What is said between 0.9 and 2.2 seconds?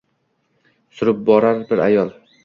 surib borar bir ayol